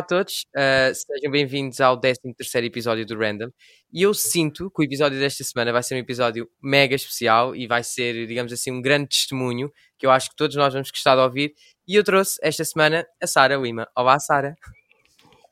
[0.00, 2.20] A todos, uh, sejam bem-vindos ao 13
[2.64, 3.50] episódio do Random.
[3.92, 7.66] E eu sinto que o episódio desta semana vai ser um episódio mega especial e
[7.66, 11.16] vai ser, digamos assim, um grande testemunho que eu acho que todos nós vamos gostar
[11.16, 11.52] de ouvir.
[11.86, 13.86] E eu trouxe esta semana a Sara Lima.
[13.94, 14.56] Olá, Sara.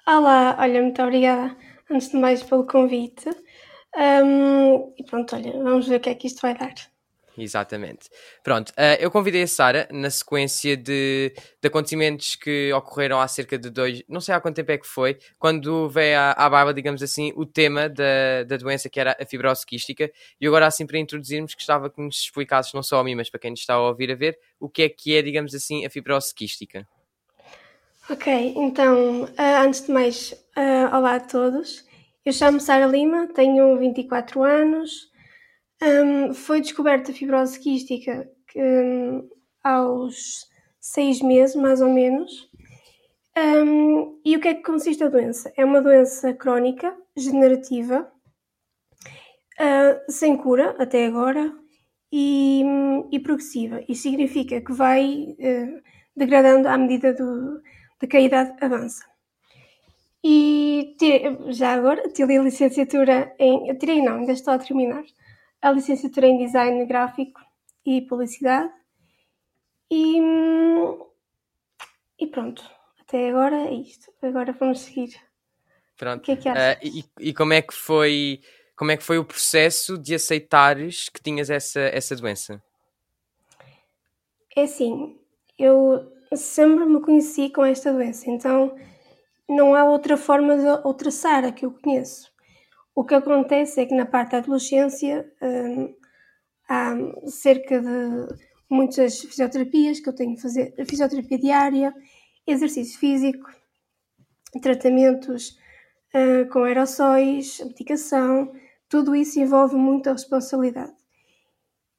[0.06, 1.54] Olá, olha, muito obrigada,
[1.90, 3.28] antes de mais, pelo convite.
[3.94, 6.72] Um, e pronto, olha, vamos ver o que é que isto vai dar.
[7.38, 8.08] Exatamente.
[8.42, 13.56] Pronto, uh, eu convidei a Sara na sequência de, de, acontecimentos que ocorreram há cerca
[13.56, 16.74] de dois, não sei há quanto tempo é que foi, quando veio à, à barba,
[16.74, 20.10] digamos assim, o tema da, da doença que era a fibrose quística.
[20.40, 23.40] E agora, assim, para introduzirmos, gostava que nos explicasses, não só a mim, mas para
[23.40, 26.34] quem está a ouvir a ver, o que é que é, digamos assim, a fibrose
[26.34, 26.86] quística.
[28.10, 31.86] Ok, então, uh, antes de mais, uh, olá a todos.
[32.24, 35.07] Eu chamo Sara Lima, tenho 24 anos.
[35.80, 39.28] Um, foi descoberta a fibrose quística um,
[39.62, 40.46] aos
[40.80, 42.48] seis meses, mais ou menos.
[43.36, 45.52] Um, e o que é que consiste a doença?
[45.56, 48.10] É uma doença crónica, degenerativa,
[49.60, 51.52] uh, sem cura até agora
[52.10, 52.64] e,
[53.12, 53.80] e, progressiva.
[53.88, 55.82] Isto significa que vai uh,
[56.16, 57.62] degradando à medida do,
[58.00, 59.04] de que a idade avança.
[60.24, 60.96] E
[61.50, 63.72] já agora tirei a licenciatura em.
[63.78, 65.04] Tirei não, ainda estou a terminar
[65.60, 67.40] a licenciatura em Design Gráfico
[67.84, 68.72] e Publicidade.
[69.90, 70.18] E,
[72.18, 72.62] e pronto,
[73.00, 74.12] até agora é isto.
[74.22, 75.16] Agora vamos seguir.
[75.96, 76.20] Pronto.
[76.20, 76.76] O que é que achas?
[76.76, 78.40] Uh, e, e como é que foi
[78.78, 82.62] como é que foi o processo de aceitares que tinhas essa, essa doença?
[84.54, 85.18] É assim,
[85.58, 88.76] eu sempre me conheci com esta doença, então
[89.48, 92.30] não há outra forma de outra Sara que eu conheço.
[92.98, 95.94] O que acontece é que na parte da adolescência hum,
[96.68, 96.96] há
[97.28, 98.26] cerca de
[98.68, 101.94] muitas fisioterapias que eu tenho que fazer, fisioterapia diária,
[102.44, 103.48] exercício físico,
[104.60, 105.56] tratamentos
[106.12, 108.52] uh, com aerossóis, medicação,
[108.88, 110.96] tudo isso envolve muita responsabilidade.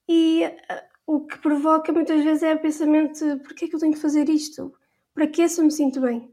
[0.06, 3.94] E uh, o que provoca muitas vezes é o pensamento: porquê é que eu tenho
[3.94, 4.74] que fazer isto?
[5.14, 6.30] Para que se eu me sinto bem?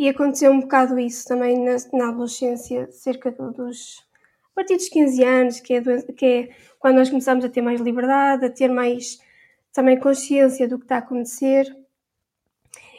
[0.00, 4.02] E aconteceu um bocado isso também na, na adolescência, cerca dos.
[4.50, 5.82] a partir dos 15 anos, que é,
[6.14, 9.20] que é quando nós começamos a ter mais liberdade, a ter mais
[9.74, 11.66] também consciência do que está a acontecer.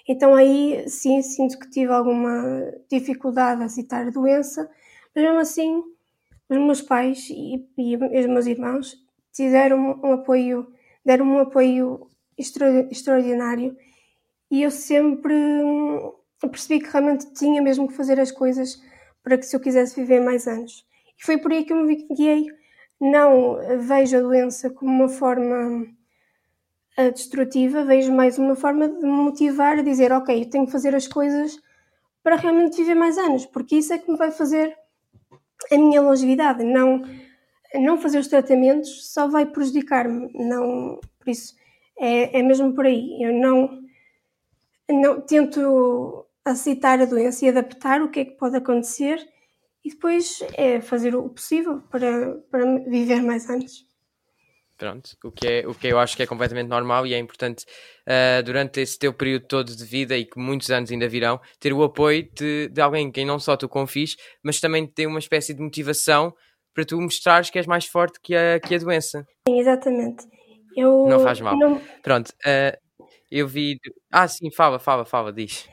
[0.08, 4.70] Então aí sim sinto que tive alguma dificuldade a aceitar a doença,
[5.16, 5.84] mas mesmo assim
[6.48, 8.96] os meus pais e, e os meus irmãos
[9.40, 10.72] deram um apoio,
[11.04, 12.08] deram um apoio
[12.38, 13.76] extraordinário
[14.52, 15.34] e eu sempre
[16.42, 18.82] eu percebi que realmente tinha mesmo que fazer as coisas
[19.24, 20.86] para que se eu quisesse viver mais anos.
[21.20, 22.48] E foi por aí que eu me guiei.
[23.00, 25.86] Não vejo a doença como uma forma
[26.98, 30.72] eh, destrutiva, vejo mais uma forma de me motivar a dizer: Ok, eu tenho que
[30.72, 31.60] fazer as coisas
[32.24, 34.76] para realmente viver mais anos, porque isso é que me vai fazer
[35.72, 36.64] a minha longevidade.
[36.64, 37.04] Não,
[37.76, 40.32] não fazer os tratamentos só vai prejudicar-me.
[40.34, 41.56] Não, por isso,
[41.98, 43.18] é, é mesmo por aí.
[43.22, 43.82] Eu não,
[44.90, 49.20] não tento aceitar a doença e adaptar o que é que pode acontecer
[49.84, 53.86] e depois é fazer o possível para, para viver mais anos.
[54.78, 57.66] Pronto, o que, é, o que eu acho que é completamente normal e é importante
[58.08, 61.72] uh, durante esse teu período todo de vida e que muitos anos ainda virão, ter
[61.72, 65.20] o apoio de, de alguém em quem não só tu confies, mas também ter uma
[65.20, 66.34] espécie de motivação
[66.74, 69.24] para tu mostrares que és mais forte que a, que a doença.
[69.48, 70.26] Sim, exatamente.
[70.76, 71.56] Eu não faz mal.
[71.56, 71.80] Não...
[72.02, 73.80] Pronto, uh, eu vi.
[74.12, 75.70] Ah, sim, fala, fala, fala, diz.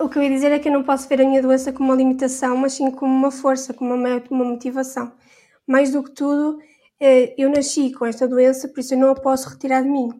[0.00, 1.90] O que eu ia dizer é que eu não posso ver a minha doença como
[1.90, 5.12] uma limitação, mas sim como uma força, como uma, uma motivação.
[5.66, 6.58] Mais do que tudo,
[7.00, 10.10] eh, eu nasci com esta doença, por isso eu não a posso retirar de mim.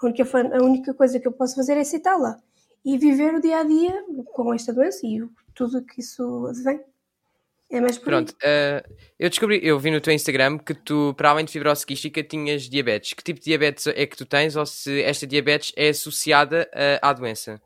[0.00, 0.24] A única,
[0.56, 2.38] a única coisa que eu posso fazer é aceitá-la
[2.84, 3.92] e viver o dia a dia
[4.32, 5.22] com esta doença e
[5.54, 6.80] tudo que isso advém.
[7.70, 11.30] É mais por Pronto, uh, eu descobri, eu vi no teu Instagram que tu, para
[11.30, 13.12] além de fibrose quística, tinhas diabetes.
[13.12, 16.98] Que tipo de diabetes é que tu tens ou se esta diabetes é associada uh,
[17.00, 17.62] à doença?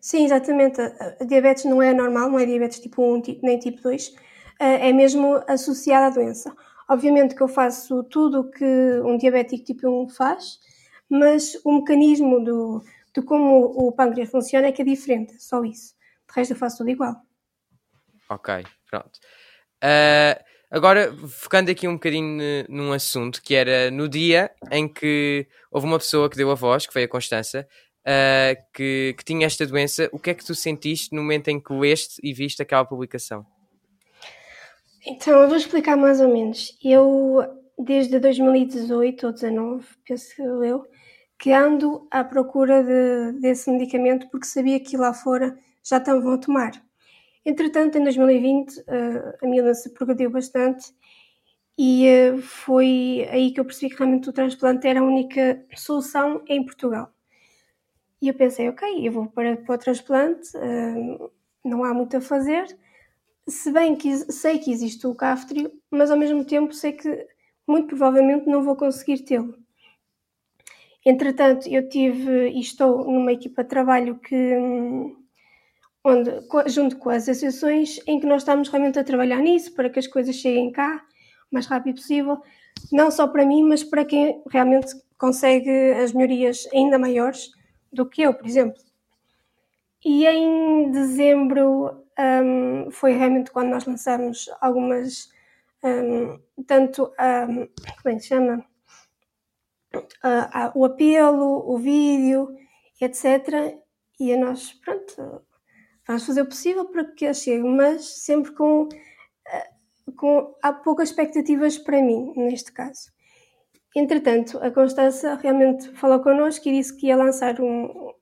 [0.00, 0.80] Sim, exatamente.
[0.80, 4.14] A diabetes não é normal, não é diabetes tipo 1 nem tipo 2,
[4.58, 6.54] é mesmo associada à doença.
[6.88, 8.64] Obviamente que eu faço tudo o que
[9.04, 10.58] um diabético tipo 1 faz,
[11.08, 12.82] mas o mecanismo do,
[13.14, 15.94] de como o pâncreas funciona é que é diferente, só isso.
[16.28, 17.14] De resto eu faço tudo igual.
[18.28, 19.18] Ok, pronto.
[19.82, 25.86] Uh, agora, focando aqui um bocadinho num assunto que era no dia em que houve
[25.86, 27.68] uma pessoa que deu a voz, que foi a Constança,
[28.02, 31.60] uh, que, que tinha esta doença, o que é que tu sentiste no momento em
[31.60, 33.46] que leste e viste aquela publicação?
[35.06, 36.76] Então, eu vou explicar mais ou menos.
[36.82, 37.42] Eu,
[37.78, 40.86] desde 2018 ou 2019, penso eu,
[41.38, 46.38] que ando à procura de, desse medicamento porque sabia que lá fora já estavam a
[46.38, 46.70] tomar.
[47.44, 48.84] Entretanto, em 2020, uh,
[49.42, 50.94] a minha doença progrediu bastante
[51.76, 56.44] e uh, foi aí que eu percebi que realmente o transplante era a única solução
[56.46, 57.12] em Portugal.
[58.22, 61.28] E eu pensei, ok, eu vou para, para o transplante, uh,
[61.64, 62.64] não há muito a fazer.
[63.48, 67.26] Se bem que sei que existe o cáftrio, mas ao mesmo tempo sei que
[67.66, 69.58] muito provavelmente não vou conseguir tê-lo.
[71.04, 75.16] Entretanto, eu tive e estou numa equipa de trabalho que, hum,
[76.04, 76.30] onde,
[76.68, 80.06] junto com as associações, em que nós estamos realmente a trabalhar nisso para que as
[80.06, 81.04] coisas cheguem cá
[81.50, 82.40] o mais rápido possível,
[82.92, 87.50] não só para mim, mas para quem realmente consegue as melhorias ainda maiores
[87.92, 88.82] do que eu, por exemplo.
[90.04, 95.30] E em dezembro um, foi realmente quando nós lançamos algumas,
[95.82, 97.68] um, tanto, um,
[98.02, 98.64] como é que se chama?
[100.74, 102.56] O apelo, o vídeo,
[103.00, 103.78] etc.
[104.18, 105.42] E a nós, pronto,
[106.06, 111.10] vamos fazer o possível para que eles cheguem, mas sempre com, uh, com há poucas
[111.10, 113.12] expectativas para mim, neste caso.
[113.94, 118.12] Entretanto, a Constança realmente falou connosco e disse que ia lançar um,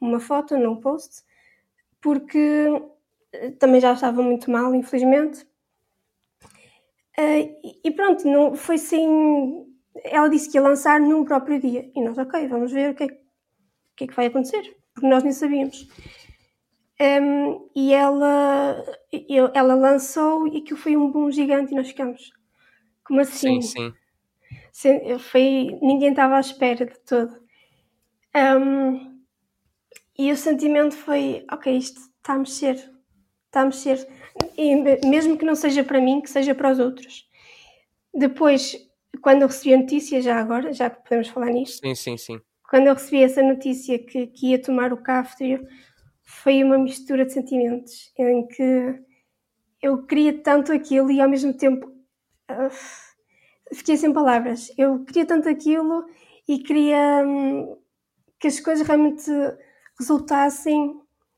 [0.00, 1.22] uma foto num post,
[2.02, 2.68] porque
[3.32, 5.46] eh, também já estava muito mal, infelizmente.
[7.18, 7.48] Uh,
[7.82, 9.66] e pronto, não, foi assim.
[10.04, 11.90] Ela disse que ia lançar num próprio dia.
[11.94, 15.08] E nós, ok, vamos ver o que é, o que, é que vai acontecer, porque
[15.08, 15.88] nós nem sabíamos.
[17.00, 18.84] Um, e ela,
[19.54, 22.30] ela lançou e aquilo foi um boom gigante e nós ficamos.
[23.04, 23.62] Como assim?
[23.62, 23.94] Sim, sim.
[25.18, 27.38] Foi, ninguém estava à espera de tudo.
[28.34, 29.16] Um,
[30.18, 32.74] e o sentimento foi, ok, isto está a mexer,
[33.46, 34.06] está a mexer.
[34.56, 34.74] E
[35.06, 37.26] mesmo que não seja para mim, que seja para os outros.
[38.14, 38.76] Depois,
[39.22, 41.80] quando eu recebi a notícia, já agora, já que podemos falar nisto.
[41.80, 42.40] Sim, sim, sim.
[42.68, 45.66] Quando eu recebi essa notícia que, que ia tomar o cáftrio,
[46.22, 49.00] foi uma mistura de sentimentos em que
[49.80, 51.86] eu queria tanto aquilo e ao mesmo tempo
[52.50, 53.05] uh,
[53.72, 54.72] fiquei sem palavras.
[54.76, 56.04] Eu queria tanto aquilo
[56.48, 57.76] e queria um,
[58.38, 59.30] que as coisas realmente
[59.98, 60.94] resultassem,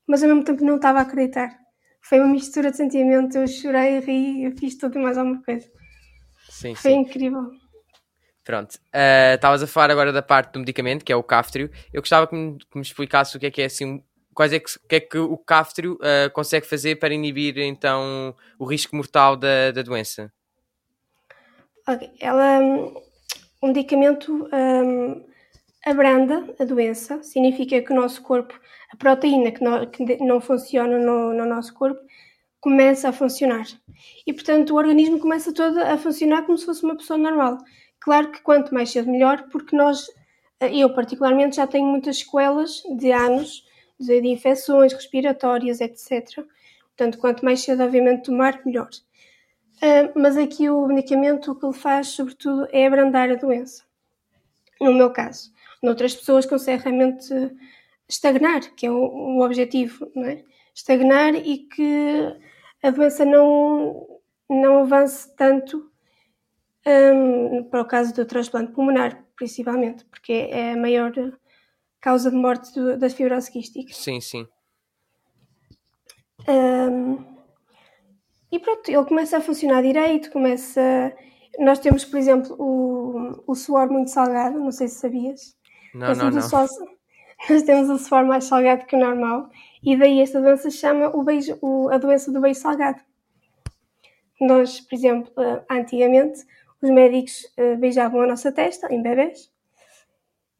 [0.06, 1.56] mas ao mesmo tempo não estava a acreditar.
[2.00, 5.68] Foi uma mistura de sentimento, eu chorei, ri, eu fiz tudo e mais alguma coisa.
[6.48, 6.98] Sim, Foi sim.
[6.98, 7.50] incrível.
[8.44, 11.70] Pronto, eh, estavas uh, a falar agora da parte do medicamento, que é o cáftrio.
[11.92, 14.02] Eu gostava que me, que me explicasse o que é que é assim,
[14.34, 18.64] quais é que, que, é que o cáftrio uh, consegue fazer para inibir então o
[18.64, 20.32] risco mortal da, da doença.
[21.88, 22.60] Ok, ela,
[23.62, 25.24] um medicamento um,
[25.86, 28.52] abranda a doença, significa que o nosso corpo,
[28.92, 31.98] a proteína que que não funciona no, no, nosso corpo,
[32.60, 33.64] começa a funcionar.
[34.26, 37.56] E, portanto, o organismo começa todo a funcionar como se fosse uma pessoa normal.
[37.98, 40.08] Claro que quanto mais cedo, melhor, porque nós,
[40.60, 43.64] eu particularmente, já tenho muitas sequelas de anos
[43.98, 46.44] de infecções respiratórias, etc.
[46.88, 48.90] Portanto, quanto mais cedo, obviamente, tomar, melhor.
[49.78, 53.84] Uh, mas aqui o medicamento o que ele faz, sobretudo, é abrandar a doença.
[54.80, 55.52] No meu caso.
[55.82, 57.32] Noutras pessoas consegue realmente
[58.08, 60.44] estagnar, que é o, o objetivo, não é?
[60.74, 62.36] Estagnar e que
[62.82, 65.90] a doença não, não avance tanto
[66.86, 71.12] um, para o caso do transplante pulmonar, principalmente, porque é a maior
[72.00, 73.92] causa de morte do, da fibrose quística.
[73.92, 74.48] Sim, sim.
[76.48, 77.37] Um,
[78.50, 81.14] e pronto, ele começa a funcionar direito, começa...
[81.58, 85.56] Nós temos, por exemplo, o, o suor muito salgado, não sei se sabias.
[85.92, 86.42] Não, não, não.
[86.42, 86.64] Só,
[87.50, 89.50] nós temos o suor mais salgado que o normal
[89.82, 93.00] e daí esta doença se chama o beijo, o, a doença do beijo salgado.
[94.40, 96.44] Nós, por exemplo, eh, antigamente,
[96.80, 99.50] os médicos eh, beijavam a nossa testa em bebés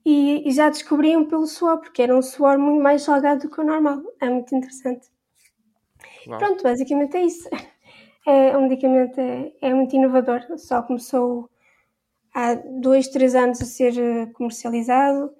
[0.04, 3.60] e, e, já descobriam pelo suor, porque era um suor muito mais salgado do que
[3.60, 4.02] o normal.
[4.20, 5.08] É muito interessante.
[6.26, 6.38] Uau.
[6.38, 7.48] Pronto, basicamente é isso.
[8.28, 11.48] É, o medicamento é, é muito inovador, só começou
[12.34, 15.32] há dois, três anos a ser eh, comercializado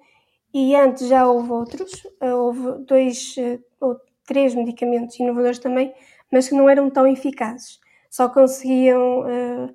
[0.51, 5.93] e antes já houve outros, eh, houve dois eh, ou três medicamentos inovadores também,
[6.31, 7.79] mas que não eram tão eficazes,
[8.09, 9.73] só conseguiam uh,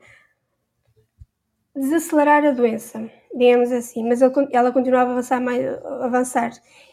[1.77, 5.41] desacelerar a doença, digamos assim, mas ela continuava a avançar.
[5.41, 5.65] Mais,
[6.03, 6.51] avançar.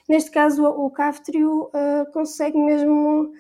[0.08, 3.34] Neste caso, o Caftrio uh, consegue mesmo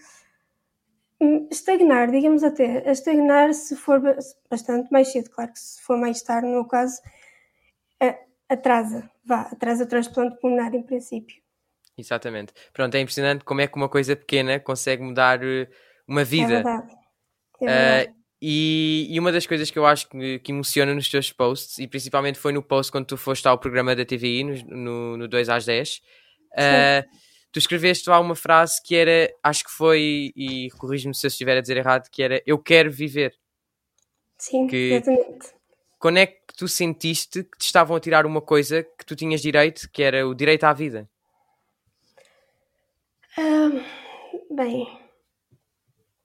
[1.49, 4.01] estagnar, digamos até, a estagnar se for
[4.49, 7.01] bastante mais cedo, claro que se for mais tarde, no meu caso,
[8.51, 11.37] atrasa, vá, atrasa o transplante pulmonar em princípio.
[11.97, 12.53] Exatamente.
[12.73, 15.69] Pronto, é impressionante como é que uma coisa pequena consegue mudar eh,
[16.07, 16.53] uma vida.
[16.53, 16.93] É verdade.
[17.61, 18.09] É verdade.
[18.11, 21.77] Uh, e, e, uma das coisas que eu acho que, que, emociona nos teus posts,
[21.77, 25.27] e principalmente foi no post quando tu foste ao programa da TVI, no, no, no
[25.27, 26.01] 2 às 10,
[26.53, 27.20] uh,
[27.51, 31.57] tu escreveste lá uma frase que era, acho que foi, e corrijo-me se eu estiver
[31.57, 33.37] a dizer errado, que era eu quero viver.
[34.37, 35.53] Sim, que, exatamente.
[35.99, 39.41] Quando é que tu sentiste que te estavam a tirar uma coisa que tu tinhas
[39.41, 41.09] direito, que era o direito à vida?
[44.49, 44.87] bem,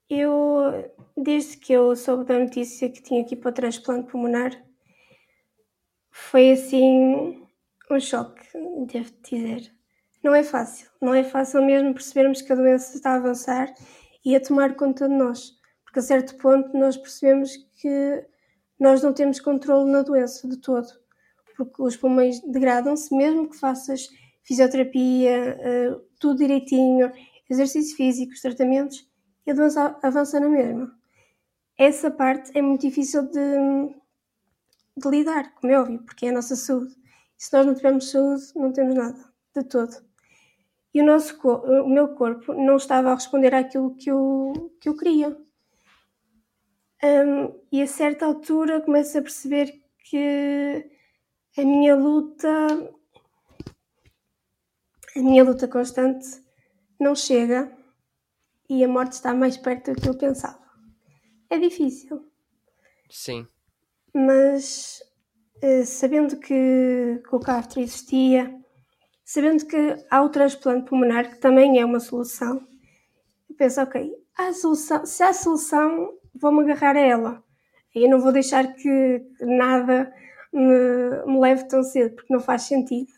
[0.09, 4.50] eu, desde que eu soube da notícia que tinha ir para o transplante pulmonar,
[6.11, 7.47] foi assim
[7.90, 8.47] um choque,
[8.87, 9.75] devo dizer.
[10.26, 13.73] Não é fácil, não é fácil mesmo percebermos que a doença está a avançar
[14.25, 15.52] e a tomar conta de nós,
[15.85, 18.26] porque a certo ponto nós percebemos que
[18.76, 20.88] nós não temos controle na doença de todo,
[21.56, 24.09] porque os pulmões degradam-se, mesmo que faças
[24.42, 27.12] fisioterapia, uh, tudo direitinho,
[27.49, 29.09] exercícios físicos, tratamentos,
[29.47, 30.92] e a doença avança na mesma.
[31.78, 33.95] Essa parte é muito difícil de,
[34.97, 36.97] de lidar, como é óbvio, porque é a nossa saúde.
[37.38, 40.06] E se nós não tivermos saúde, não temos nada, de todo.
[40.97, 44.97] E o, nosso, o meu corpo não estava a responder àquilo que eu, que eu
[44.97, 45.37] queria.
[47.05, 50.91] Um, e a certa altura começo a perceber que
[51.55, 52.49] a minha luta,
[55.15, 56.26] a minha luta constante
[56.99, 57.71] não chega
[58.67, 60.67] e a morte está mais perto do que eu pensava.
[61.50, 62.26] É difícil.
[63.11, 63.47] Sim.
[64.15, 65.03] Mas
[65.62, 68.65] uh, sabendo que, que o castro existia,
[69.26, 69.76] sabendo que
[70.09, 72.64] há o transplante pulmonar, que também é uma solução,
[73.50, 77.45] eu penso, ok, há solução, se há solução, vou-me agarrar a ela.
[77.92, 80.14] E eu não vou deixar que nada
[80.52, 83.11] me, me, leve tão cedo, porque não faz sentido.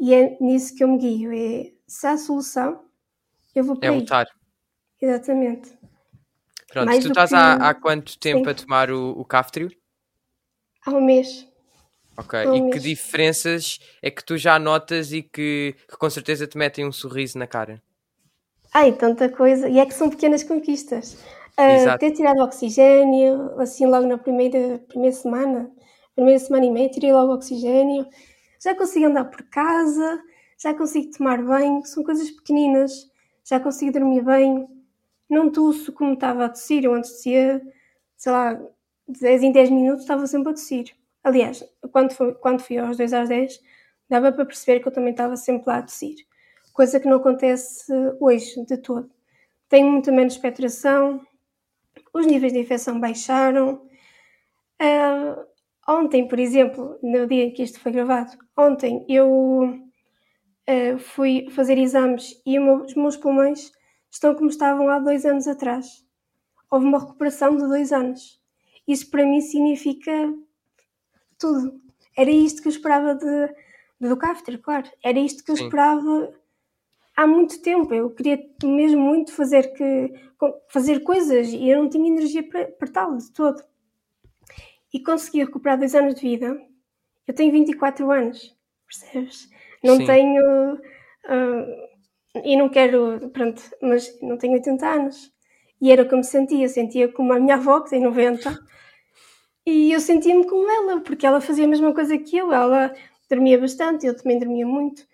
[0.00, 1.32] E é nisso que eu me guio.
[1.32, 2.84] É, se há solução,
[3.54, 4.26] eu vou para É lutar.
[5.00, 5.76] Exatamente.
[6.72, 7.36] Pronto, Mais tu estás que...
[7.36, 8.50] há, há quanto tempo Sim.
[8.50, 9.70] a tomar o, o Caftrio?
[10.86, 11.46] Há um mês.
[12.18, 16.56] Ok, e que diferenças é que tu já notas e que, que com certeza te
[16.56, 17.82] metem um sorriso na cara?
[18.72, 19.68] Ai, tanta coisa.
[19.68, 21.14] E é que são pequenas conquistas.
[21.58, 25.70] Uh, ter tirado oxigênio, assim, logo na primeira, primeira semana,
[26.14, 28.06] primeira semana e meia, tirei logo oxigênio.
[28.62, 30.20] Já consigo andar por casa,
[30.58, 33.10] já consigo tomar banho, são coisas pequeninas.
[33.44, 34.66] Já consigo dormir bem,
[35.30, 36.84] não tosso como estava a tossir.
[36.84, 37.62] Eu antes tossia,
[38.16, 38.54] sei lá,
[39.08, 40.94] de 10 em 10 minutos estava sempre a tossir.
[41.26, 43.60] Aliás, quando, quando fui aos 2 às 10,
[44.08, 46.14] dava para perceber que eu também estava sempre lá a tossir.
[46.72, 49.10] Coisa que não acontece hoje, de todo.
[49.68, 51.20] Tenho muito menos expectoração,
[52.14, 53.82] os níveis de infecção baixaram.
[54.80, 55.44] Uh,
[55.88, 61.76] ontem, por exemplo, no dia em que isto foi gravado, ontem eu uh, fui fazer
[61.76, 63.72] exames e os meus pulmões
[64.08, 66.06] estão como estavam há dois anos atrás.
[66.70, 68.40] Houve uma recuperação de dois anos.
[68.86, 70.32] Isso para mim significa
[71.38, 71.80] tudo.
[72.16, 73.54] Era isto que eu esperava de,
[74.00, 74.88] do Cafter, claro.
[75.02, 75.64] Era isto que eu Sim.
[75.64, 76.32] esperava
[77.16, 77.92] há muito tempo.
[77.92, 80.12] Eu queria mesmo muito fazer, que,
[80.68, 83.62] fazer coisas e eu não tinha energia para, para tal, de todo.
[84.92, 86.60] E consegui recuperar dois anos de vida.
[87.26, 89.50] Eu tenho 24 anos, percebes?
[89.82, 90.06] Não Sim.
[90.06, 90.74] tenho.
[90.74, 91.96] Uh,
[92.44, 93.30] e não quero.
[93.30, 95.32] Pronto, mas não tenho 80 anos.
[95.80, 96.68] E era como sentia.
[96.68, 98.56] Sentia como a minha avó, que tem 90.
[99.66, 102.52] E eu sentia-me como ela, porque ela fazia a mesma coisa que eu.
[102.52, 102.94] Ela
[103.28, 105.04] dormia bastante, eu também dormia muito.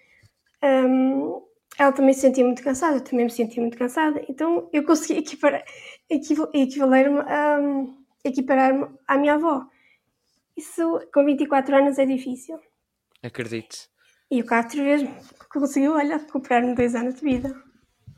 [0.62, 1.42] Um,
[1.78, 5.21] ela também se sentia muito cansada, eu também me sentia muito cansada, então eu consegui
[5.21, 5.64] equiparar,
[6.09, 7.21] equivaler-me
[8.25, 9.66] equiparar-me à minha avó.
[10.56, 12.61] Isso com 24 anos é difícil.
[13.23, 13.88] Acredito.
[14.30, 15.02] E o cá vez
[15.49, 17.62] conseguiu, olha, recuperar-me dois anos de vida.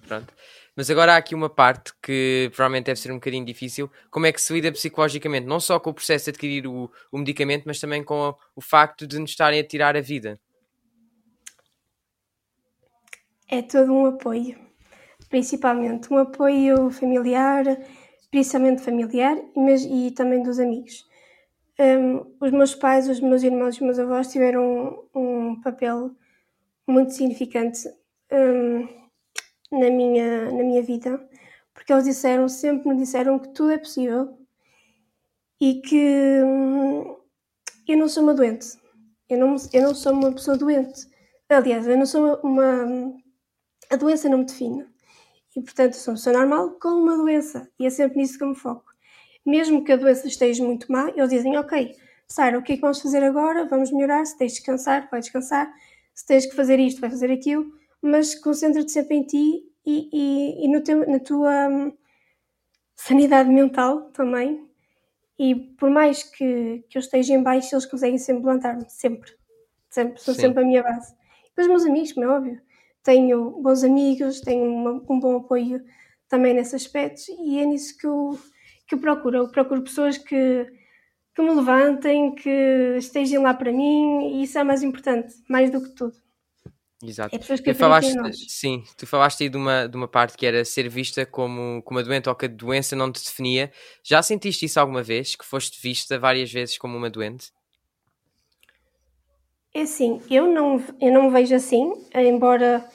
[0.06, 0.34] Pronto.
[0.76, 3.90] Mas agora há aqui uma parte que provavelmente deve ser um bocadinho difícil.
[4.10, 5.46] Como é que se lida psicologicamente?
[5.46, 8.60] Não só com o processo de adquirir o, o medicamento, mas também com o, o
[8.60, 10.40] facto de nos estarem a tirar a vida
[13.48, 14.56] é todo um apoio,
[15.28, 17.64] principalmente um apoio familiar,
[18.30, 21.04] principalmente familiar, mas, e também dos amigos.
[21.78, 26.10] Um, os meus pais, os meus irmãos e os meus avós tiveram um, um papel
[26.86, 27.80] muito significante
[28.32, 28.88] um,
[29.78, 31.22] na, minha, na minha vida,
[31.72, 34.38] porque eles disseram, sempre me disseram que tudo é possível
[35.60, 37.16] e que hum,
[37.86, 38.66] eu não sou uma doente.
[39.28, 41.06] Eu não, eu não sou uma pessoa doente.
[41.48, 43.14] Aliás, eu não sou uma, uma
[43.90, 44.86] a doença não me define.
[45.56, 47.68] E, portanto, sou uma pessoa normal com uma doença.
[47.78, 48.92] E é sempre nisso que eu me foco.
[49.46, 51.94] Mesmo que a doença esteja muito má, eles dizem, ok,
[52.26, 53.66] Sara, o que é que vamos fazer agora?
[53.66, 54.24] Vamos melhorar.
[54.24, 55.72] Se tens de descansar, vai descansar.
[56.14, 57.66] Se tens que fazer isto, vai fazer aquilo.
[58.04, 61.92] Mas concentra-te sempre em ti e, e, e no teu, na tua hum,
[62.94, 64.68] sanidade mental também.
[65.38, 68.84] E por mais que, que eu esteja em baixo, eles conseguem sempre levantar-me.
[68.88, 69.32] Sempre.
[69.90, 70.42] sempre são Sim.
[70.42, 71.14] sempre a minha base.
[71.44, 72.60] E depois, meus amigos, como é óbvio
[73.04, 75.84] tenho bons amigos, tenho uma, um bom apoio
[76.28, 78.36] também nesse aspecto e é nisso que eu,
[78.88, 79.36] que eu procuro.
[79.36, 80.66] Eu procuro pessoas que,
[81.34, 85.82] que me levantem, que estejam lá para mim e isso é mais importante, mais do
[85.82, 86.16] que tudo.
[87.06, 87.36] Exato.
[87.36, 88.14] É tu falaste,
[88.48, 91.98] sim, tu falaste aí de uma, de uma parte que era ser vista como, como
[91.98, 93.70] uma doente ou que a doença não te definia.
[94.02, 95.34] Já sentiste isso alguma vez?
[95.34, 97.52] Que foste vista várias vezes como uma doente?
[99.74, 102.88] É assim, eu não, eu não me vejo assim, embora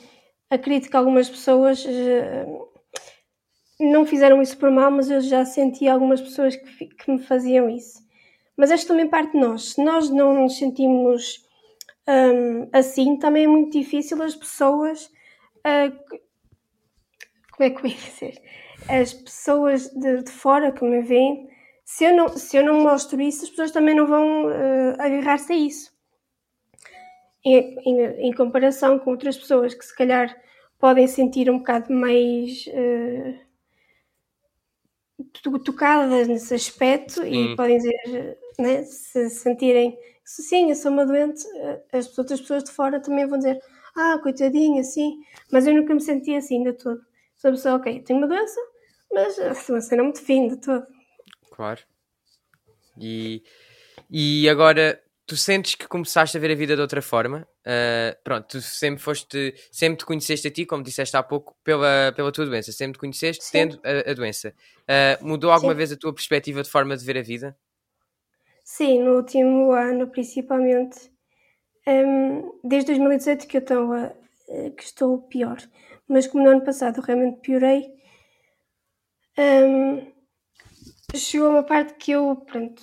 [0.50, 2.70] acredito que algumas pessoas uh,
[3.80, 7.70] não fizeram isso por mal, mas eu já senti algumas pessoas que, que me faziam
[7.70, 8.00] isso.
[8.58, 9.74] Mas acho também parte de nós.
[9.74, 11.48] Se nós não nos sentimos
[12.10, 15.06] um, assim, também é muito difícil as pessoas.
[15.60, 15.96] Uh,
[17.52, 18.42] como é que eu ia dizer?
[18.90, 21.48] As pessoas de, de, fora que me veem,
[21.86, 25.54] se eu, não, se eu não mostro isso, as pessoas também não vão uh, agarrar-se
[25.54, 25.92] a isso.
[27.46, 30.36] Em, em, em, comparação com outras pessoas que se calhar
[30.78, 33.40] podem sentir um bocado mais uh,
[35.64, 41.82] tocadas nesse aspecto e podem dizer, né, se sentirem sim, eu sou uma doente, eh,
[41.94, 43.60] as outras pessoas de fora também vão dizer,
[43.96, 47.02] ah, coitadinha, sim, mas eu nunca me senti assim de todo.
[47.36, 48.60] Sou a pessoa, ok, tenho uma doença,
[49.12, 50.86] mas a doença não me define de todo.
[51.52, 51.82] Claro.
[53.00, 53.44] E,
[54.10, 57.48] e agora, tu sentes que começaste a ver a vida de outra forma?
[57.62, 62.12] Uh, pronto, tu sempre foste, sempre te conheceste a ti, como disseste há pouco, pela,
[62.16, 63.52] pela tua doença, sempre te conheceste Sim.
[63.52, 64.56] tendo a, a doença.
[64.90, 65.78] Uh, mudou alguma Sim.
[65.78, 67.56] vez a tua perspectiva de forma de ver a vida?
[68.64, 71.12] Sim, no último ano, principalmente.
[71.88, 74.12] Um, desde 2018 que eu estou, a,
[74.76, 75.58] que estou pior.
[76.08, 77.94] Mas como no ano passado realmente piorei,
[79.38, 80.12] um,
[81.14, 82.82] chegou uma parte que eu, pronto,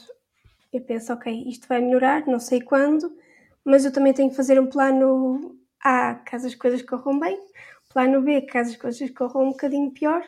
[0.77, 3.17] eu penso, ok, isto vai melhorar, não sei quando,
[3.65, 7.39] mas eu também tenho que fazer um plano A, caso as coisas corram bem,
[7.93, 10.23] plano B, caso as coisas corram um bocadinho pior,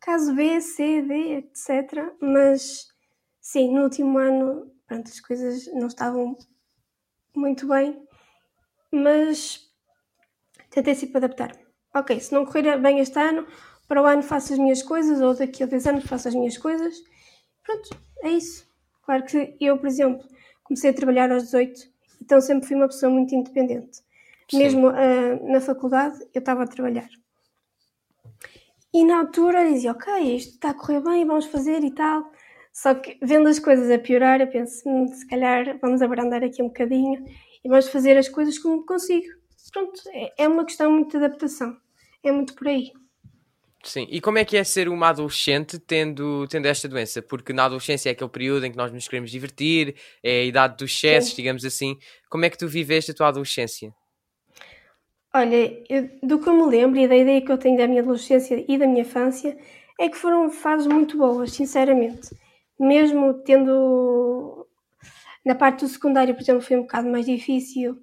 [0.00, 2.12] caso B, C, D, etc.
[2.20, 2.88] Mas
[3.40, 6.36] sim, no último ano pronto, as coisas não estavam
[7.34, 8.02] muito bem,
[8.90, 9.70] mas
[10.70, 11.56] tentei sempre adaptar.
[11.94, 13.46] Ok, se não correr bem este ano,
[13.86, 16.58] para o ano faço as minhas coisas, ou daqui a 10 anos faço as minhas
[16.58, 16.96] coisas.
[17.62, 17.90] Pronto,
[18.22, 18.66] é isso.
[19.04, 20.26] Claro que eu, por exemplo,
[20.62, 21.80] comecei a trabalhar aos 18,
[22.22, 24.02] então sempre fui uma pessoa muito independente.
[24.50, 24.58] Sim.
[24.58, 27.08] Mesmo uh, na faculdade, eu estava a trabalhar.
[28.92, 32.30] E na altura dizia, ok, isto está a correr bem, vamos fazer e tal.
[32.72, 36.62] Só que vendo as coisas a piorar, eu penso, hum, se calhar vamos abrandar aqui
[36.62, 37.24] um bocadinho
[37.64, 39.26] e vamos fazer as coisas como consigo.
[39.72, 41.76] Pronto, é, é uma questão muito de adaptação.
[42.22, 42.92] É muito por aí.
[43.84, 47.20] Sim, e como é que é ser uma adolescente tendo, tendo esta doença?
[47.20, 50.76] Porque na adolescência é aquele período em que nós nos queremos divertir, é a idade
[50.78, 51.96] dos excessos, digamos assim.
[52.30, 53.94] Como é que tu viveste a tua adolescência?
[55.34, 58.00] Olha, eu, do que eu me lembro e da ideia que eu tenho da minha
[58.00, 59.56] adolescência e da minha infância,
[60.00, 62.30] é que foram fases muito boas, sinceramente
[62.78, 64.66] mesmo tendo
[65.44, 67.98] na parte do secundário, por exemplo, foi um bocado mais difícil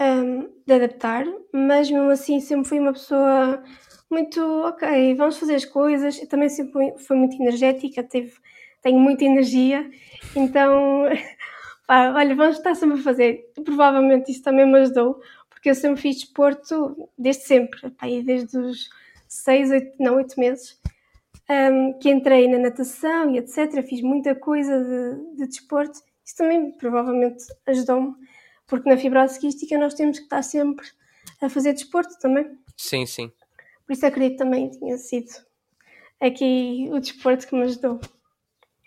[0.00, 3.62] um, de adaptar, mas mesmo assim sempre fui uma pessoa
[4.10, 6.20] muito ok, vamos fazer as coisas.
[6.20, 8.32] Eu também sempre fui muito energética, teve,
[8.82, 9.88] tenho muita energia,
[10.34, 11.04] então
[11.86, 13.50] pá, olha, vamos estar sempre a fazer.
[13.64, 18.88] Provavelmente isso também me ajudou, porque eu sempre fiz desporto desde sempre, pá, desde os
[19.28, 20.78] 6, 8, não, 8 meses
[21.48, 23.82] um, que entrei na natação e etc.
[23.82, 26.00] Fiz muita coisa de, de desporto.
[26.24, 28.14] Isso também provavelmente ajudou-me,
[28.66, 30.86] porque na fibrose quística nós temos que estar sempre
[31.40, 32.58] a fazer desporto também.
[32.76, 33.32] Sim, sim.
[33.86, 35.30] Por isso acredito que também tinha sido
[36.20, 38.00] aqui o desporto que me ajudou.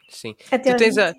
[0.10, 0.36] Sim.
[0.52, 1.16] Até tu tens a,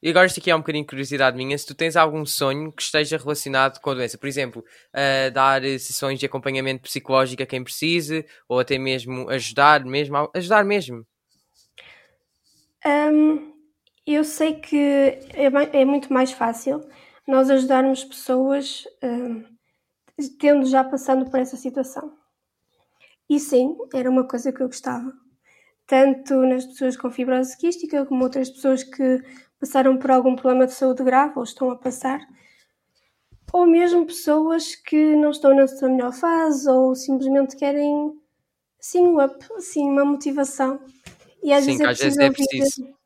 [0.00, 2.70] e agora isto aqui é um bocadinho de curiosidade minha, se tu tens algum sonho
[2.70, 4.64] que esteja relacionado com a doença, por exemplo,
[4.94, 10.64] uh, dar sessões de acompanhamento psicológico a quem precise, ou até mesmo ajudar mesmo, ajudar
[10.64, 11.04] mesmo.
[12.86, 13.52] Um,
[14.06, 14.76] eu sei que
[15.34, 16.88] é, é, muito mais fácil
[17.26, 19.44] nós ajudarmos pessoas um,
[20.38, 22.16] tendo já passando por essa situação.
[23.28, 25.12] E sim, era uma coisa que eu gostava.
[25.86, 29.22] Tanto nas pessoas com fibrose quística, como outras pessoas que
[29.60, 32.20] passaram por algum problema de saúde grave ou estão a passar,
[33.52, 38.12] ou mesmo pessoas que não estão na sua melhor fase ou simplesmente querem
[38.78, 40.80] assim um up, assim uma motivação.
[41.42, 42.98] E às Sim, vezes é às preciso, vezes é preciso.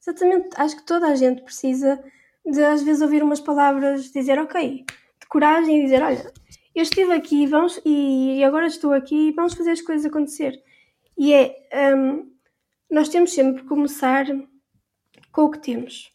[0.00, 2.02] Exatamente, acho que toda a gente precisa
[2.44, 4.84] de às vezes ouvir umas palavras, dizer ok,
[5.20, 6.32] de coragem e dizer olha,
[6.74, 10.62] eu estive aqui vamos, e agora estou aqui e vamos fazer as coisas acontecer.
[11.16, 12.32] E é, um,
[12.90, 14.26] nós temos sempre que começar
[15.30, 16.10] com o que temos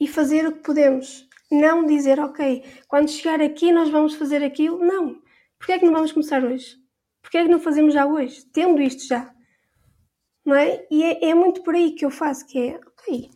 [0.00, 1.28] e fazer o que podemos.
[1.50, 4.78] Não dizer, ok, quando chegar aqui nós vamos fazer aquilo.
[4.78, 5.20] Não.
[5.58, 6.76] Porquê é que não vamos começar hoje?
[7.20, 8.44] Porquê é que não fazemos já hoje?
[8.52, 9.32] Tendo isto já.
[10.44, 10.84] Não é?
[10.90, 13.30] E é, é muito por aí que eu faço, que é, ok,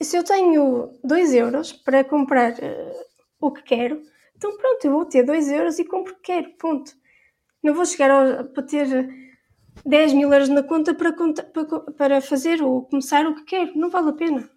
[0.00, 3.04] se eu tenho 2 euros para comprar uh,
[3.40, 4.00] o que quero,
[4.38, 6.92] então pronto, eu vou ter 2 euros e compro o que quero, ponto.
[7.62, 8.86] Não vou chegar ao, para ter
[9.84, 13.76] 10 mil euros na conta para, para, para fazer ou começar o que quero.
[13.76, 14.48] Não vale a pena.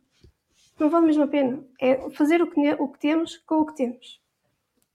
[0.79, 1.65] Não vale mesmo a pena.
[1.81, 4.20] É fazer o que, o que temos com o que temos.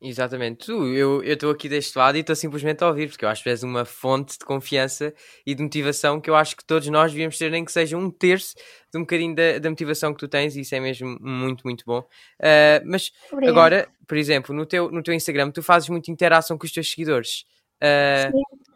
[0.01, 0.67] Exatamente.
[0.67, 3.49] Tu, eu estou aqui deste lado e estou simplesmente a ouvir, porque eu acho que
[3.49, 5.15] és uma fonte de confiança
[5.47, 8.11] e de motivação que eu acho que todos nós devíamos ter, nem que seja um
[8.11, 8.55] terço
[8.93, 11.83] de um bocadinho da, da motivação que tu tens, e isso é mesmo muito, muito
[11.87, 12.01] bom.
[12.01, 13.59] Uh, mas Obrigada.
[13.59, 16.91] agora, por exemplo, no teu, no teu Instagram, tu fazes muita interação com os teus
[16.91, 17.47] seguidores.
[17.83, 18.67] Uh, Sim.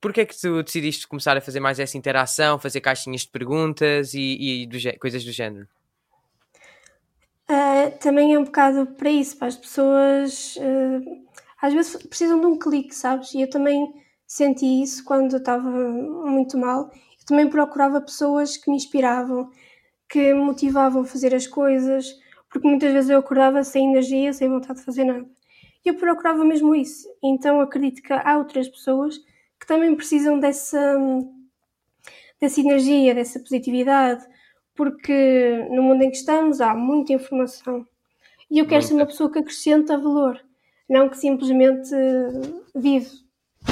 [0.00, 4.14] Porquê é que tu decidiste começar a fazer mais essa interação, fazer caixinhas de perguntas
[4.14, 5.66] e, e do, coisas do género?
[7.50, 11.28] Uh, também é um bocado para isso, para as pessoas uh,
[11.60, 13.32] às vezes precisam de um clique, sabes?
[13.34, 13.92] E eu também
[14.26, 16.90] senti isso quando eu estava muito mal.
[16.92, 19.50] Eu também procurava pessoas que me inspiravam,
[20.08, 22.14] que me motivavam a fazer as coisas,
[22.50, 25.26] porque muitas vezes eu acordava sem energia, sem vontade de fazer nada.
[25.84, 27.08] E eu procurava mesmo isso.
[27.22, 29.18] Então acredito que há outras pessoas
[29.58, 30.78] que também precisam dessa,
[32.40, 34.24] dessa energia, dessa positividade,
[34.78, 37.84] porque no mundo em que estamos há muita informação.
[38.48, 40.40] E eu quero ser uma pessoa que acrescenta valor,
[40.88, 41.90] não que simplesmente
[42.72, 43.10] vive.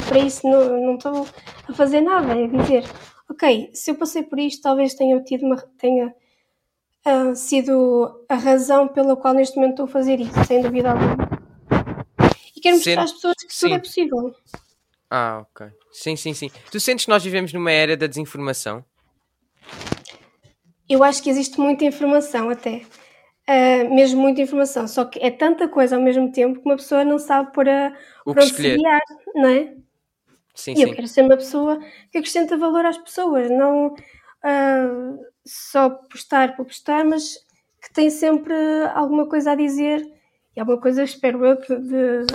[0.05, 1.25] Para isso não, não estou
[1.69, 2.83] a fazer nada, é dizer,
[3.29, 6.13] ok, se eu passei por isto, talvez tenha tido uma, tenha
[7.05, 11.15] uh, sido a razão pela qual neste momento estou a fazer isso, sem dúvida alguma.
[12.53, 14.35] E quero mostrar às pessoas que tudo é possível.
[15.09, 15.67] Ah, ok.
[15.89, 16.51] Sim, sim, sim.
[16.69, 18.83] Tu sentes que nós vivemos numa era da desinformação?
[20.89, 22.81] Eu acho que existe muita informação até.
[23.47, 24.87] Uh, mesmo muita informação.
[24.87, 28.33] Só que é tanta coisa ao mesmo tempo que uma pessoa não sabe para, o
[28.33, 29.01] para onde se guiar,
[29.35, 29.73] não é?
[30.53, 31.79] Sim, e eu quero ser uma pessoa
[32.11, 37.35] que acrescenta valor às pessoas, não uh, só postar por postar, mas
[37.81, 38.55] que tem sempre
[38.95, 40.03] alguma coisa a dizer
[40.55, 42.25] e alguma coisa, espero eu, de,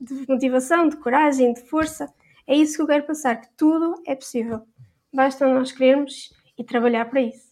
[0.00, 2.12] de motivação, de coragem, de força.
[2.44, 4.62] É isso que eu quero passar, que tudo é possível.
[5.14, 7.47] Basta nós querermos e trabalhar para isso.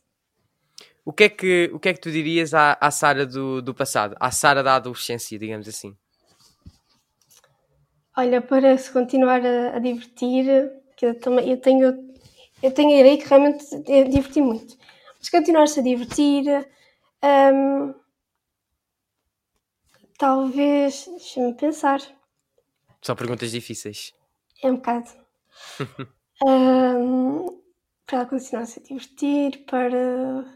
[1.07, 3.73] O que é que, o que, é que tu dirias à, à Sara do, do
[3.73, 5.97] passado, à Sara da adolescência, digamos assim?
[8.17, 10.45] Olha, para se continuar a, a divertir,
[10.97, 12.13] que eu, também, eu, tenho,
[12.61, 13.65] eu tenho a ideia que realmente
[14.11, 14.77] diverti muito,
[15.17, 16.69] mas continuar-se a divertir,
[17.23, 17.95] hum,
[20.19, 22.01] talvez, deixa-me pensar.
[23.01, 24.13] São perguntas difíceis.
[24.61, 25.09] É um bocado.
[26.45, 27.63] um,
[28.05, 30.56] para continuar-se a divertir, para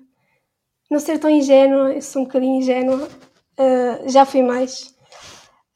[0.90, 4.94] não ser tão ingênua, eu sou um bocadinho ingênua, uh, já fui mais.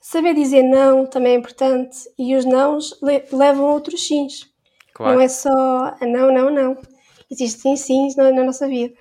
[0.01, 4.53] Saber dizer não também é importante e os nãos le levam a outros sims.
[4.93, 5.15] Claro.
[5.15, 5.51] Não é só
[6.01, 6.79] a não, não, não.
[7.31, 8.95] Existem sims na, na nossa vida.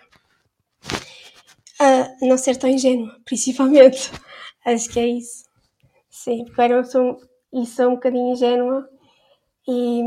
[1.82, 4.12] Uh, não ser tão ingênua, principalmente.
[4.66, 5.44] Acho que é isso.
[6.10, 7.20] Sim, porque eu sou,
[7.52, 8.88] e sou um bocadinho ingênua
[9.68, 10.02] e,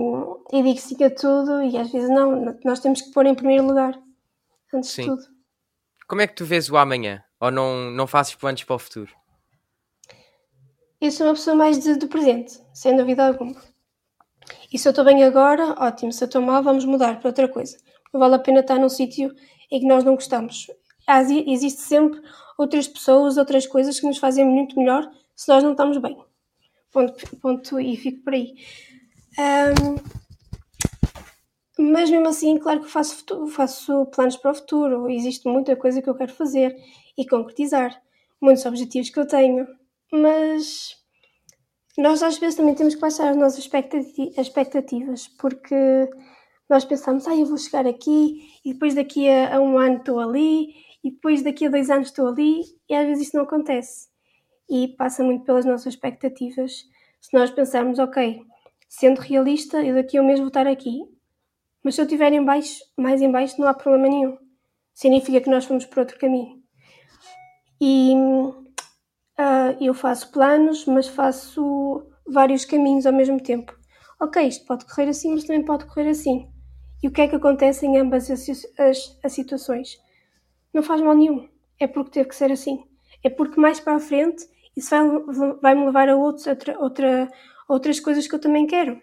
[0.53, 2.57] e digo sim a tudo e às vezes não.
[2.65, 4.01] Nós temos que pôr em primeiro lugar,
[4.73, 5.03] antes sim.
[5.03, 5.36] de tudo.
[6.07, 7.25] Como é que tu vês o amanhã?
[7.41, 9.13] Ou não, não fazes planos para o futuro?
[11.01, 13.61] Eu sou uma pessoa mais de, do presente, sem dúvida alguma.
[14.73, 16.13] E se eu estou bem agora, ótimo.
[16.13, 17.77] Se eu estou mal, vamos mudar para outra coisa.
[18.13, 19.35] Não vale a pena estar num sítio
[19.71, 20.69] em que nós não gostamos.
[21.47, 22.21] Existe sempre
[22.57, 26.17] outras pessoas, outras coisas que nos fazem muito melhor se nós não estamos bem.
[26.93, 28.55] Ponto, ponto e fico por aí.
[29.39, 29.97] Um,
[31.79, 35.11] mas mesmo assim, claro que faço, faço planos para o futuro.
[35.11, 36.75] Existe muita coisa que eu quero fazer
[37.17, 38.03] e concretizar.
[38.41, 39.67] Muitos objetivos que eu tenho.
[40.11, 40.97] Mas
[41.99, 43.69] nós às vezes também temos que baixar as nossas
[44.39, 46.09] expectativas, porque
[46.69, 50.19] nós pensamos, ah, eu vou chegar aqui e depois daqui a, a, um ano estou
[50.19, 54.09] ali e depois daqui a dois anos estou ali e às vezes isso não acontece.
[54.69, 56.85] E passa muito pelas nossas expectativas.
[57.21, 58.43] Se nós pensarmos, ok,
[58.89, 61.16] sendo realista, eu daqui a um mês vou estar aqui
[61.87, 64.37] mas se eu estiver em baixo, mais em baixo, não há problema nenhum.
[64.93, 66.61] Significa que nós fomos por outro caminho.
[67.81, 73.73] E uh, eu faço planos, mas faço vários caminhos ao mesmo tempo.
[74.21, 76.51] Ok, isto pode correr assim, mas também pode correr assim.
[77.01, 79.97] E o que é que acontece em ambas as, as, as situações?
[80.75, 81.49] Não faz mal nenhum.
[81.79, 82.83] É porque teve que ser assim.
[83.23, 84.45] É porque mais para a frente
[84.77, 87.31] isso vai, vai me levar a outros, outra, outra,
[87.69, 89.01] outras coisas que eu também quero.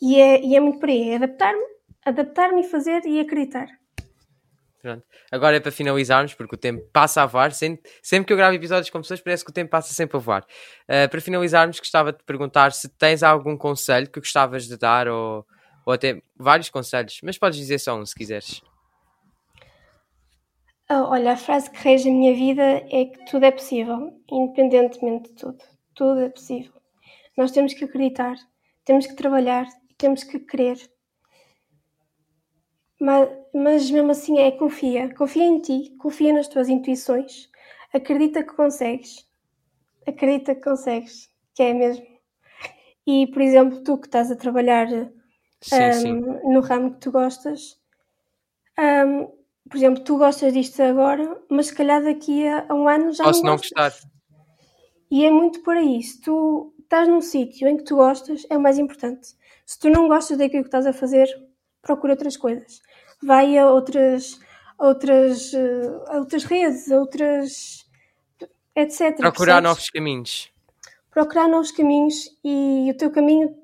[0.00, 1.64] E é, e é muito por aí, é adaptar-me,
[2.04, 3.68] adaptar-me e fazer e acreditar.
[4.80, 5.04] Pronto.
[5.30, 7.52] Agora é para finalizarmos, porque o tempo passa a voar.
[7.52, 10.20] Sempre, sempre que eu gravo episódios com pessoas, parece que o tempo passa sempre a
[10.20, 10.46] voar.
[10.84, 15.44] Uh, para finalizarmos, gostava de perguntar se tens algum conselho que gostavas de dar, ou,
[15.84, 18.62] ou até vários conselhos, mas podes dizer só um se quiseres.
[20.90, 25.28] Oh, olha, a frase que rege a minha vida é que tudo é possível, independentemente
[25.30, 25.58] de tudo.
[25.94, 26.72] Tudo é possível.
[27.36, 28.36] Nós temos que acreditar,
[28.86, 29.66] temos que trabalhar,
[29.98, 30.78] temos que querer
[33.00, 35.14] mas, mas mesmo assim é confia.
[35.14, 37.48] Confia em ti, confia nas tuas intuições,
[37.92, 39.26] acredita que consegues.
[40.06, 42.06] Acredita que consegues, que é mesmo.
[43.06, 44.88] E, por exemplo, tu que estás a trabalhar
[45.60, 46.12] sim, um, sim.
[46.52, 47.78] no ramo que tu gostas,
[48.78, 49.26] um,
[49.68, 53.42] por exemplo, tu gostas disto agora, mas se calhar daqui a, um ano já Posso
[53.42, 53.94] não, não gostar.
[55.10, 56.02] E é muito por aí.
[56.02, 59.37] Se tu estás num sítio em que tu gostas, é o mais importante.
[59.68, 61.28] Se tu não gostas daquilo que estás a fazer,
[61.82, 62.80] procura outras coisas
[63.22, 64.38] vai a outras,
[64.78, 67.86] outras, uh, outras redes, outras.
[68.74, 69.16] etc.
[69.16, 69.62] Procurar percebes?
[69.62, 70.52] novos caminhos.
[71.10, 73.56] Procurar novos caminhos e o teu caminho.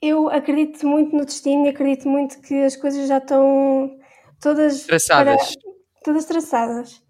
[0.00, 3.98] Eu acredito muito no destino e acredito muito que as coisas já estão
[4.40, 5.56] todas traçadas.
[5.56, 5.72] Para,
[6.04, 7.02] todas traçadas.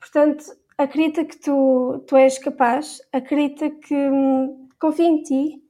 [0.00, 0.44] Portanto,
[0.76, 5.65] acredita que tu, tu és capaz, acredita que hum, confia em ti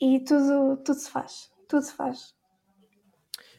[0.00, 1.50] e tudo, tudo se faz.
[1.68, 2.34] Tudo se faz.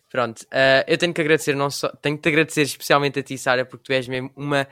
[0.10, 3.38] Pronto, uh, eu tenho que agradecer, não só, tenho que te agradecer especialmente a ti,
[3.38, 4.68] Sara, porque tu és mesmo uma,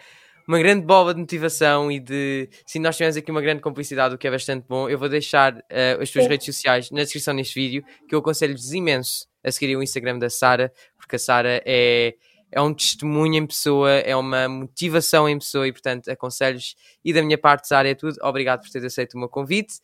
[0.48, 2.50] uma grande bola de motivação e de.
[2.66, 4.88] Sim, nós tivemos aqui uma grande complicidade, o que é bastante bom.
[4.88, 6.30] Eu vou deixar uh, as tuas Sim.
[6.30, 10.30] redes sociais na descrição deste vídeo, que eu aconselho-vos imenso a seguir o Instagram da
[10.30, 12.16] Sara, porque a Sara é,
[12.50, 16.76] é um testemunho em pessoa, é uma motivação em pessoa e, portanto, aconselho-vos.
[17.04, 18.16] E da minha parte, Sara, é tudo.
[18.22, 19.82] Obrigado por ter aceito o meu convite.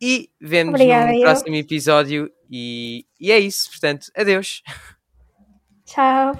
[0.00, 2.30] E vemos no próximo episódio.
[2.50, 3.70] E, e é isso.
[3.70, 4.62] Portanto, adeus.
[5.86, 6.32] Tchau.